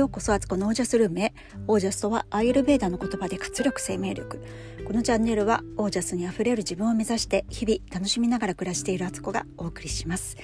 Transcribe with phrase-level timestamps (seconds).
[0.00, 1.34] ようこそあつこのオージャスルームへ。
[1.68, 4.42] オージャスとはアイルベーダの言葉で活力生命力。
[4.86, 10.38] このチャンネルはオージャスにあふれる自分を目指して日々楽しみながら暮らしているあつこがお送りします。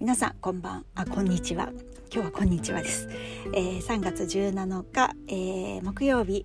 [0.00, 1.70] 皆さんこんばんあこんにちは。
[2.12, 3.08] 今日はこんにちはです、
[3.54, 6.44] えー、3月17日、えー、木曜日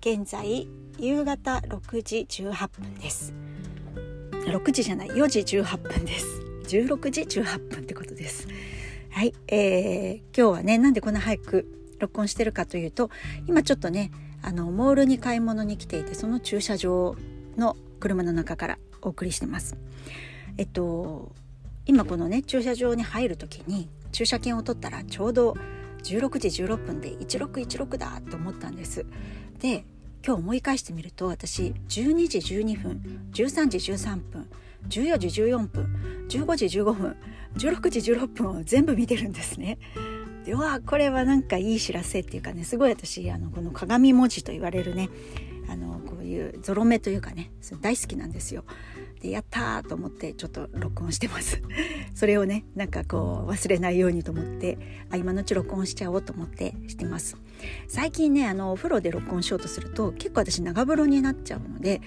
[0.00, 3.32] 現在夕方6時18分です。
[4.44, 6.42] 6時じゃない4時18分です。
[6.68, 8.46] 16時18分ってことです。
[9.10, 13.10] はい、えー、今日はねなんでこんな早く録音してるかというと
[13.46, 14.10] 今ちょっとね
[14.42, 17.16] あのモールに買い物に来ていてその駐車場
[17.56, 19.76] の車の中からお送りしてます。
[20.58, 21.32] えっと
[21.86, 25.56] 今このね駐車場に入る時に駐車券を取ったらちょうど
[26.04, 29.06] 16時16分で1616だと思ったんです。
[29.58, 29.84] で
[30.26, 34.48] 今日思い返してみると私12時12分13時13分
[34.88, 37.16] 14時14分15時15分
[37.56, 39.78] 16時16分を全部見てるんですね。
[40.44, 45.08] でわこれはなんかいい知らせっていうかねすごい私あのこの鏡文字と言われるね
[45.68, 47.50] あのこういうゾロ目というかね
[47.80, 48.64] 大好きなんですよ。
[49.20, 51.62] でやったーと思ってちょっと録音してます。
[52.14, 57.36] それをねなんかこう忘れないようにと思ってあ今のうち録音しちゃおうと思ってしてます。
[57.88, 62.02] 最近ねあのお風呂で録音しようとすると結構私長風呂になっちゃうので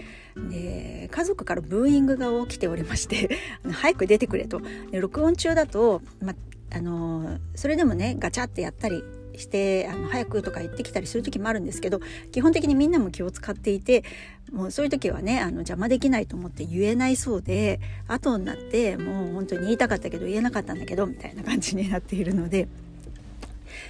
[0.52, 3.36] で家族からブーイングが起きておりまして
[3.72, 4.62] 早く出てくれと。
[4.92, 6.36] で録音中だと、ま
[6.72, 9.04] あのそれでもねガチャってやったり
[9.36, 12.00] してあの早くとか言ってきたりする時もあるんですけど
[12.32, 14.04] 基本的にみんなも気を使っていて
[14.52, 22.68] もうそういう時はねあの邪魔できないと思って言えないそうで後になってもう本当に言いたかったけど言えなかったんだけどみたいな感じになっているので。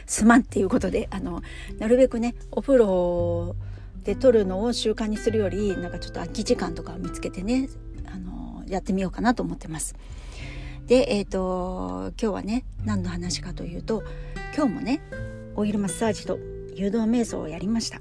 [0.05, 1.41] すまんっていうことであの
[1.79, 3.55] なるべくねお風呂
[4.03, 7.69] で撮るのを習慣にするよりなんかちょっと空き時間とかを見つけてね
[8.05, 9.95] あのやってみようかなと思ってます。
[10.87, 14.03] でえっ、ー、と今日はね何の話かというと
[14.55, 15.01] 今日もね
[15.55, 16.39] オイルマッサージと
[16.75, 17.99] 誘導瞑想をやりました。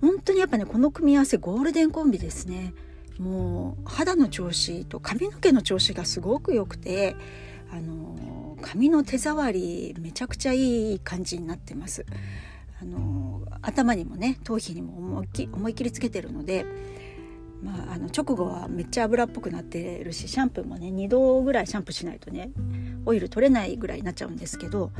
[0.00, 2.74] 本当にやっぱねこの組み合わせゴールデンコンビですね。
[3.18, 7.16] もう肌の調子と髪の毛の調子がすごく良くて
[7.70, 12.04] あの髪の手触りめちゃくちゃいい感じになってます。
[12.80, 16.66] あの頭にもね頭皮にも思いっき思い切りつけてるので、
[17.62, 22.50] まあ、あの直後はめっちゃ油っぽくなってるしシャンプーもね2度ぐらいシャンプーしないとね
[23.06, 24.90] オイル取れないぐらいになっちゃうんですけど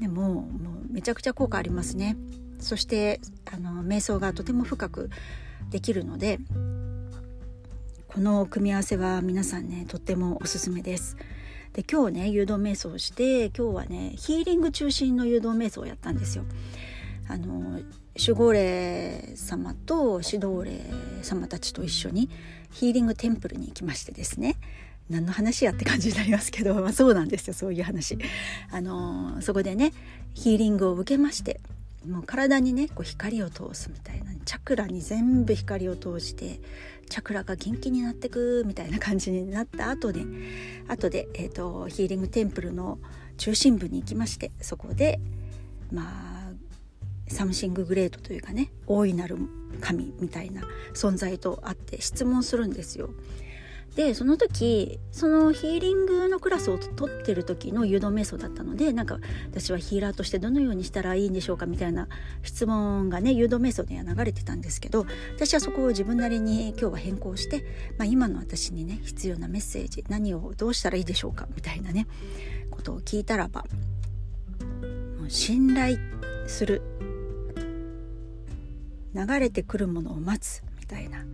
[0.00, 2.16] でももうめちゃくちゃ効果ありますね。
[2.58, 5.10] そしてあの瞑想がとても深く
[5.70, 6.38] できるので
[8.08, 11.16] この組み合わせは皆さんねとってもおすすめです。
[11.72, 16.44] で今日ね誘導瞑想して今日はねヒーリング中心の誘導瞑想をやったんですよ。
[17.28, 17.80] あの
[18.18, 20.80] 守護霊様と指導霊
[21.22, 22.28] 様たちと一緒に
[22.70, 24.56] ヒーリングテンプルに行きましてですね
[25.08, 28.16] 何の話やって感じになりますけど、 まあ、そうなんですよそういう話。
[28.70, 29.92] あのそこでね
[30.34, 31.60] ヒーリングを受けまして
[32.08, 36.60] もう体にねこう光を通すみたいなチャクラに全部光を通して
[37.08, 40.24] チャクラが元気になってくみたいな感じになった後で
[40.86, 42.98] 後で、えーと、ヒーリングテンプルの
[43.36, 45.20] 中心部に行きましてそこで
[45.92, 46.29] まあ
[47.30, 49.38] Something Great というかね大いなる
[49.80, 50.62] 神みたいな
[50.94, 53.10] 存在と会って質問するんですよ。
[53.96, 59.18] でその時そのヒーリングのクラスを取ってる時の誘導瞑想だったのでなんか
[59.50, 62.08] 私はヒーラーとしてどのようにしたらいいんでしょうかみたいな
[62.44, 67.64] 質問がね誘導瞑想では流れてたんですけど私はそこを自分なりに今日は変更して、
[67.98, 72.06] まあ、今の私にね必要なメッセージ何をどうしたらいいでしょうかみたいなね
[72.70, 73.64] ことを聞いたらば
[75.18, 75.98] もう信頼
[76.46, 76.99] する
[79.14, 81.24] 流れてくるものを待つみたいな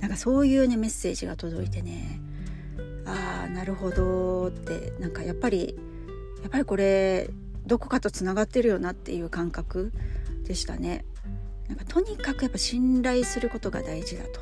[0.00, 2.20] なんかそういうねメッセージが届いてね
[3.04, 5.74] ああなるほどってなんかやっぱり
[6.42, 7.30] やっぱりこれ
[7.66, 9.92] どこかとつながってるよなっていう感覚
[10.44, 11.04] でしたね。
[11.68, 14.40] なんかとにかくやっぱ信頼することが大事だと。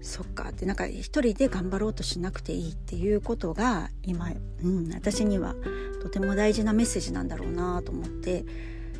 [0.00, 4.32] そっかってなんか一人で頑張ろうとしなくていいっていうことが今、
[4.62, 5.54] うん、私には
[6.02, 8.44] とても大事なメッセージなんだろうなと思って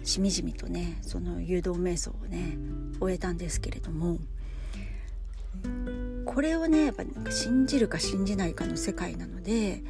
[0.04, 2.56] しみじみとねその誘導瞑想をね
[3.00, 4.18] 終えたんですけれども
[6.24, 9.82] これをねやっぱなんか信じるか信じないかの世界なので、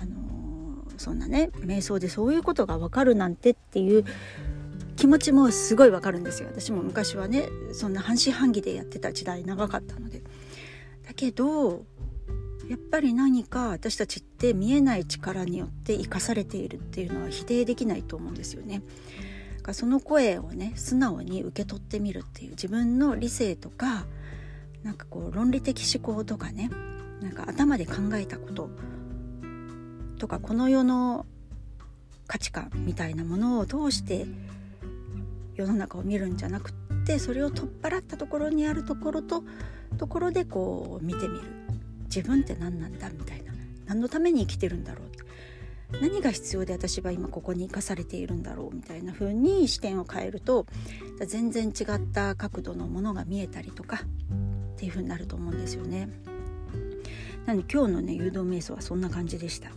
[0.00, 4.04] あのー、そんなね瞑想でそういうことが分かるなんてっていう
[4.96, 10.22] 気持ちもすごいわかるんですよ私も昔はねそんな半信半疑でやってた時代長かったので。
[11.06, 11.84] だけど
[12.70, 18.80] やっぱり何か私たちって見えない力によって生かされているっていうのは否定できないと思うんですよね。
[19.62, 24.06] かその声をね素直に受け取ってみるっていう自分の理性とか
[24.82, 26.70] なんかこう論理的思考とかね
[27.20, 28.70] なんか頭で考えたこと
[30.18, 31.26] とかこの世の
[32.26, 34.26] 価値観みたいなものを通して
[35.54, 36.72] 世の中を見るんじゃなくっ
[37.04, 39.42] てそれを取っ払ったところにあるところと
[39.98, 41.42] ところでこう見てみる。
[42.04, 43.52] 自分って何なんだみたいな。
[43.86, 45.09] 何のために生きてるんだろう
[46.00, 50.66] 何が必要で私は今ここに生かされているんだろうみたいな風に視点を変えると
[51.26, 53.98] 全然違った角度のものが見えたりとかっ
[54.76, 56.08] ていう風になると思うんですよね。
[57.46, 59.70] なので今日のね誘導瞑想はそんな感じでした。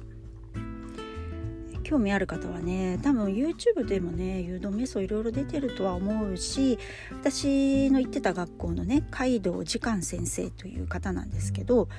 [1.83, 6.79] 興味ある方はね多分 YouTube でもね誘導瞑想いろいろ出てるとは思うし
[7.11, 11.89] 私の行ってた学校のね海道時間先生という方なんですけど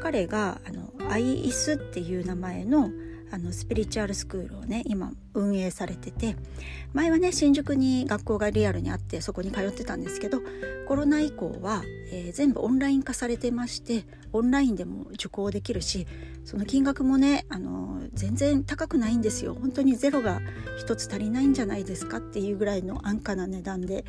[0.00, 2.90] 彼があのアイイスっていう名前の
[3.34, 6.36] あのスピリチュアルスクールをね今運営されてて
[6.92, 10.40] 前はね新宿に学校がリアルにあってそこに通ってたんですけど
[10.86, 11.82] コロナ以降は、
[12.12, 16.06] えー、全部オンライン化されてましてオンラインでも受講できるし
[16.44, 19.56] その金額もね、あのー、全然高くないんですよ。
[19.58, 20.40] 本当にゼロが
[20.86, 24.04] 1つ足りないんじゃないですかっていうぐらいの安価な値段で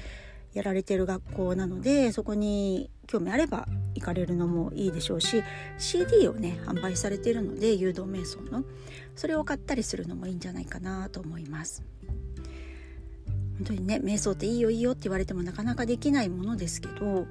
[0.55, 5.43] やられてる学校なのでそこに興味あれば行かれるのもいいでしょうし
[5.77, 8.63] CD をね販売されているので誘導瞑想の
[9.15, 11.83] それを買ったりするのもいいんじゃないかなと思います。
[13.57, 17.25] 本当にね瞑想っていいよいいよって言われてもなかなかできないものですけど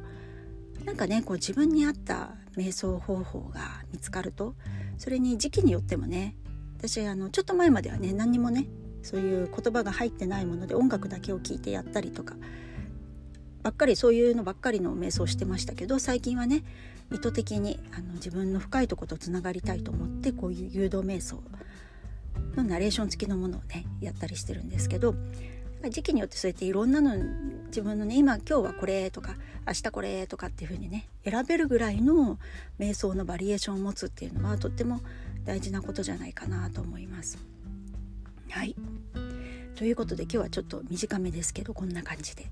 [0.85, 4.55] なんかねこう自分に合った瞑想方法が見つかると
[4.97, 6.35] それに時期によってもね
[6.79, 8.67] 私あのちょっと前まではね何にもね
[9.03, 12.35] そういう言葉が入ってないもので音楽だけを聴いてやったりとか
[13.65, 16.63] ばっかりそういうのばっかりの瞑想してましたけど最近はね
[17.11, 21.43] 意図的にあの自分の深いとことつながりたいと思ってこういう誘導瞑想
[22.57, 25.15] のナレーション付きのものをねやったりしてるんですけど
[25.89, 27.17] 時期によってそうやっていろんなの
[27.67, 29.37] 自分のね今今日はこれとか
[29.67, 32.39] 明日これとかっていう風にね選べるぐらいの
[32.79, 35.01] 瞑想のバリエーションを持つっていうのはとっても
[35.45, 37.39] 大事なことじゃないかなと思います。
[38.51, 38.77] はい
[39.75, 42.47] ということで今日はちょっと短めですけどこんな感じで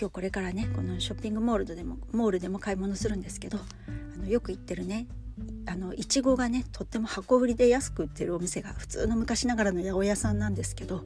[0.00, 5.06] 今日これからねこのショッピングモールでもモールでも買い物するんですけどあのよく行ってるね
[5.66, 11.04] あのいちごがねとっても箱売りで安く売ってるお店が普通の昔ながらの八百屋さんなんですけど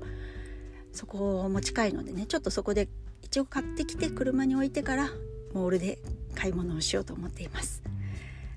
[0.92, 2.88] そこを持ち帰るのでねちょっとそこで
[3.22, 5.08] いちご買ってきて車に置いてから
[5.54, 5.98] モールで
[6.36, 7.82] 買い物をしようと思っています。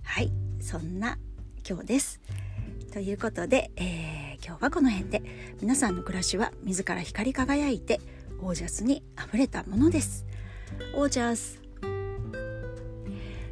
[0.04, 0.32] はい
[0.62, 1.18] そんな
[1.68, 2.22] 今日です。
[2.94, 5.48] ということで、えー、今日はこの辺で。
[5.60, 8.00] 皆さんの暮らしは自ら光り輝いて
[8.40, 10.26] オージャスにあふれたものです。
[10.96, 11.62] オージャス。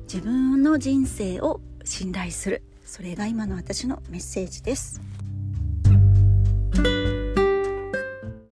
[0.03, 2.63] 自分の人生を信頼する。
[2.85, 5.01] それが今の私のメッセージです。